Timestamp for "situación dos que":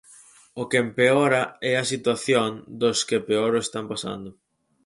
1.93-3.17